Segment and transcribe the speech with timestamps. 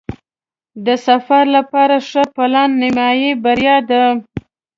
[0.85, 4.03] د سفر لپاره ښه پلان نیمایي بریا ده.